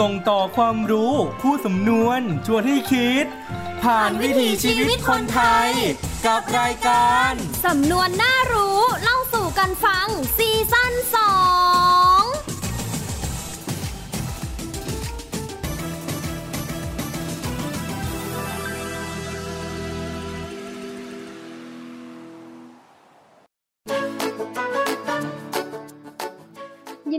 [0.00, 3.26] ส่งต่อความรู้ คู่สำนวนชวนให้คิด
[3.82, 5.70] ผ่านวิถีชีวิตคนไทย
[6.26, 7.32] กับรายการ
[7.66, 10.79] สำนวนน่ารู้ เล่าสู่กันฟังซีซั่น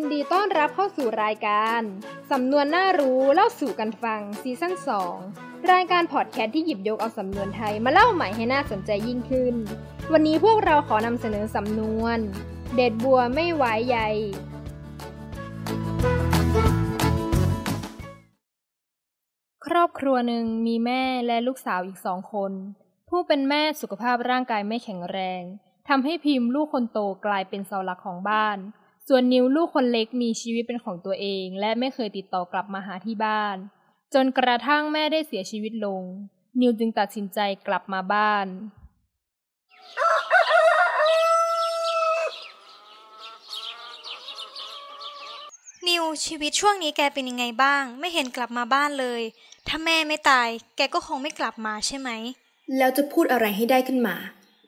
[0.00, 1.82] นดีต้อนรับเข้าสู่รายการ
[2.30, 4.74] สำนวนน่ารู้เล่าสู่กันฟังซีซั่น
[5.16, 9.54] 2 รายการพอดแคสต์ที่หยิบยกเอาสำนวนไทยมาเล่าใหม่ให้น่าสนใจยิ่งขึ้น
[10.12, 12.18] วันนี้พวกเราขอนำเสนอสำนวน
[12.74, 13.98] เด็ดบัวไม่ไว้ใย
[19.66, 22.52] ครอบครัวหนึ่งมีแม่และลูกสาวอีกสองคน
[23.08, 25.42] ผู้เป็นแม่สุขภาพร่างกายไม่แข็งแรง
[25.88, 28.58] ทำให้พิมพ์ลูกคนโตกลายเป็นเสาหลักของบ้าน
[29.08, 33.56] ส่วนนิวลูกคนเล็กมีชีวิตเป็นของตัวเอง และไม่เคยติดต่อกลับมาหาที่บ้าน
[34.14, 36.02] จนกระทั่งแม่ได้เสียชีวิตลง
[36.60, 38.46] นิวจึงตัดสินใจกลับมาบ้าน
[45.88, 49.22] นิวชีวิตช่วงนี้แกเป็นยังไงบ้าง ไม่เห็นกลับมาบ้านเลย
[49.68, 52.10] ถ้าแม่ไม่ตาย แกก็คงไม่กลับมาใช่ไหม
[52.76, 54.16] แล้วจะพูดอะไรให้ได้ขึ้นมา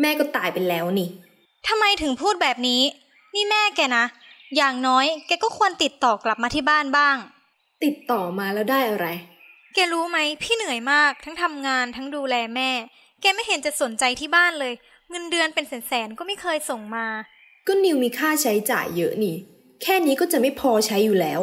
[0.00, 1.10] แม่ก็ตายไปแล้วนี่
[1.68, 2.82] ทำไมถึงพูดแบบนี้
[3.34, 4.04] นี่แม่แกนะ
[4.56, 7.16] อย่างน้อยแกก็ควรติดต่อกลับมาที่บ้านบ้าง
[7.84, 9.06] ติดต่อมาแล้วได้อะไร
[9.74, 12.70] แกรู้ไหมพี่เหนื่อยมากทั้งทำงานทั้งดูแลแม่
[13.20, 14.74] แกไม่เห็นจะสนใจที่บ้านเลย
[15.10, 17.06] เงินเดือนเป็นแสนๆก็ไม่เคยส่งมา
[17.66, 19.36] ก็นิวมีค่าใช้จ่ายเยอะนี่
[19.82, 21.40] แค่นี้ก็จะไม่พอใช้อยู่แล้ว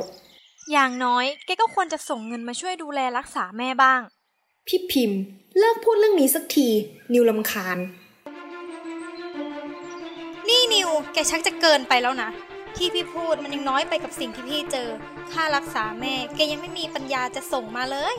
[0.71, 4.01] อย่างน้อยแกก็ควรจะส่งเงินมาช่วยดูแลรักษาแม่บ้าง
[4.67, 5.19] พี่พิมพ์
[5.59, 6.67] เลิกพูดเรื่องนี้สักที
[7.13, 7.77] นิวลำคาญ
[10.85, 12.29] นี่นิวแกชักจะเกินไปแล้วนะ
[12.75, 14.89] ที่พี่พูดมันยังน้อยไปกับสิ่งที่พี่เจอ
[15.31, 18.15] ค่ารักษาแม่ แกยังไม่มีปัญญาจะส่งมาเลย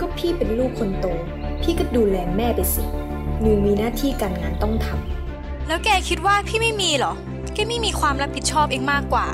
[0.00, 1.06] ก็พี่เป็นลูกคนโต
[1.62, 2.82] พี่ก็ดูแลแม่ไปสิ
[3.44, 7.12] นิวมีหน้าที่การงานต้องทำ แล้วแกคิดว่าพี่ไม่มีเหรอ
[7.54, 9.26] แกไม่มีความรับผิดชอบเองมากกว่า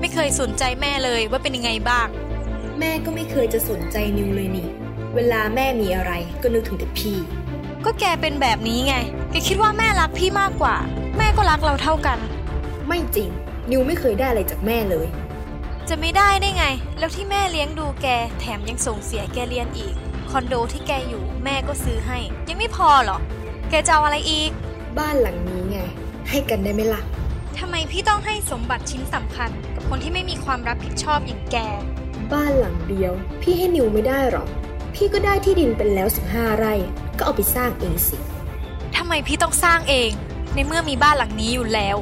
[0.00, 2.08] ไม่เคยสนใจแม่เลยว่าเป็นยังไงบ้าง
[2.78, 4.68] แม่ก็ไม่เคยจะสนใจนิวเลยนี่
[5.14, 6.12] เวลาแม่มีอะไร
[6.42, 7.18] ก็นึกถึงแต่พี่
[7.84, 8.94] ก็แกเป็นแบบนี้ไง
[9.30, 10.76] แกคิดว่าแม่รักพี่มากกว่า
[11.16, 12.18] แม่ก็รักเราเท่ากัน
[12.88, 13.30] ไม่จริง
[13.70, 15.06] นิวไม่เคยได้อะไรจากแม่เลย
[15.88, 16.66] จะไม่ได้ได้ไง
[16.98, 18.06] แล้วที่แม่เลี้ยงดูแก
[18.40, 19.94] แถมยังส่งเสียแกเรียนอีก
[20.30, 22.18] คอนโดที่แกอยู่แม่ก็ซื้อให้
[22.48, 23.18] ยังไม่พอเหรอ
[23.70, 24.50] แกจะเอาอะไรอีก
[24.98, 25.78] บ้านหลังนี้ไง
[26.28, 27.02] ให้กันได้ไหมล่ะ
[27.58, 31.56] ทำไมพี่ต้องให้สมบัติชิ้นสำคัญ กับคนที่ไม่มีความรับผิดชอบอย่างแก
[32.32, 33.12] บ้านหลังเดียว
[33.42, 34.48] พี่ให้นิวไม่ได้หรอก
[34.94, 36.74] พี่ก็ได้ที่ดินเป็นแล้วสิบห้าไร่
[37.18, 38.16] ก็เอาไปสร้างเองสิ
[38.96, 40.10] ทำไมพี่ต้องสร้างเอง
[40.54, 41.96] ในเมื่อมีบ้านหลังนี้อยู่แล้ว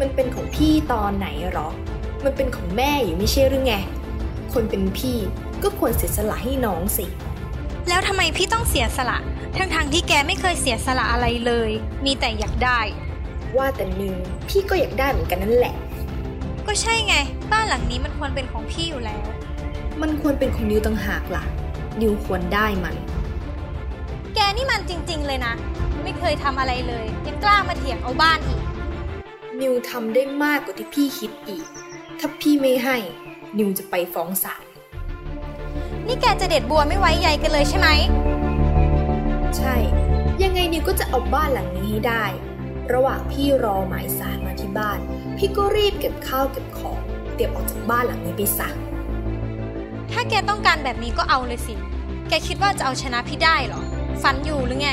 [0.00, 1.68] มันเป็นของพี่ตอนไหนหรอ
[2.24, 3.74] มันเป็นของแม่อยู่ไม่ใช่หรือไง
[4.52, 5.16] คนเป็นพี่
[5.62, 7.06] ก็ควรเสียสละให้น้องสิ
[7.88, 9.18] แล้วทำไมพี่ต้องเสียสละ
[9.56, 11.70] ทั้งๆทที่แกไม่เคยเสียสละอะไรเลย
[12.04, 12.80] มีแต่อยากได้
[13.56, 14.16] ว่าแต่นิว
[14.48, 15.74] พี่ก็อยากได้เหมือนกันนั่นแหละ
[16.66, 17.14] ก็ใช่ไง
[17.52, 19.26] บ้านหลังนี้มันควรเป็นของพี่อยู่แล้ว
[20.02, 21.44] มันควรเป็นของนิวต่างหากล่ะ
[22.00, 22.96] นิวควรได้มัน
[24.34, 25.52] แกนี่มันจริง ๆ เลยนะ
[26.02, 28.62] ไม่เคยทำอะไรเลย ยังกล้ามาเถียงเอาบ้านอีก
[29.60, 31.64] นิวทำได้มากกว่าที่พี่คิดอีก
[32.18, 32.96] ถ้าพี่ไม่ให้
[33.58, 34.64] นิวจะไปฟ้องศาล
[36.06, 37.88] นี่แกจะเด็ดบัวไม่ไว้ใยกันเลยใช่ไหม
[39.56, 39.74] ใช่
[40.42, 42.24] ยังไงนิวก็จะเอาบ้านหลังนี้ให้ได้
[42.92, 44.98] ระหว่างพี่รอหมายสารมาที่บ้าน
[45.36, 46.98] พี่ก็รีบเก็บข้าวเก็บของ
[47.34, 48.68] เตรียมออกจากบ้านหลังนี้ไปซะ
[50.12, 51.74] ถ้าแกต้องการแบบนี้ก็เอาเลยสิ
[52.28, 53.82] แกคิดว่าจะเอาชนะพี่ได้เหรอ
[54.22, 54.90] ฝันอยู่หรือไง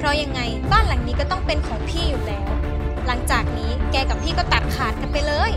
[0.00, 0.40] เพราะยังไง
[0.72, 2.50] บ้านหลังนี้ก็ต้องเป็นของพี่อยู่แล้ว
[3.06, 5.50] หลังจากนี้แกกับพี่ก็ตัดขาดกันไปเลย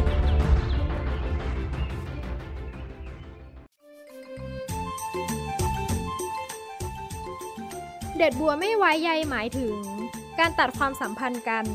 [8.18, 9.76] เด็ดบัวไม่ไว้ใยหมายถึง
[10.40, 11.66] การตัดความสัมพันธ์กัน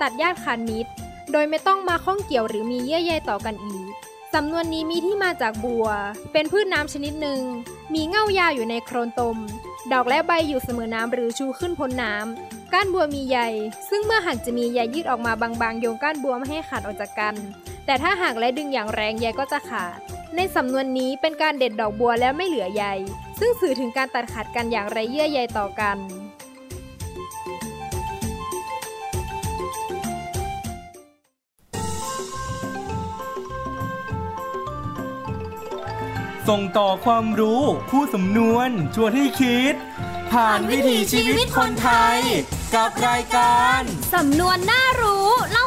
[0.00, 0.92] ตัดญาติขาดมิตร
[1.32, 3.90] โดยไม่ต้องมาข้องเกี่ยวหรือมีเยื่อใยต่อกันอีก
[4.34, 5.86] สำนวนนี้มีที่มาจากบัว
[6.32, 7.40] เป็นพืชน้ำชนิดหนึ่ง
[7.94, 9.38] มีเง่ายาวอยู่ในโคลนตม
[9.92, 13.38] ดอกและใบอยู่เสมอน้ำหรือชูขึ้นพ้นน้ำ ก้านบัวมีใย
[13.90, 17.34] ซึ่งเมื่อหักจะมีใยยืดออกมาบางๆ โยงก้านบัวไม่ให้ขาดออกจากกัน
[17.86, 19.98] แต่ถ้าหักและดึงอย่างแรงใยก็จะขาด
[20.36, 22.84] ในสำนวนนี้เป็นการเด็ดดอกบัวแล้วไม่เหลือใย
[23.38, 25.96] ซึ่งสื่อถึงการตัดขาดกันอย่างไรเยื่อใยต่อกัน
[36.48, 39.74] ส่งต่อความรู้ คู่สำนวนชวนให้คิด
[40.32, 42.18] ผ่านวิถีชีวิตคนไทย
[42.74, 43.80] กับรายการ
[44.14, 45.66] สำนวนน่ารู้เล่า